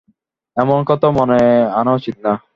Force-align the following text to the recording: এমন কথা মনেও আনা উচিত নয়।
এমন 0.57 0.79
কথা 0.89 1.07
মনেও 1.17 1.49
আনা 1.79 1.91
উচিত 1.97 2.15
নয়। 2.23 2.39